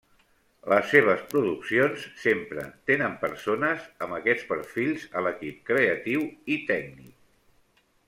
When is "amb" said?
4.07-4.19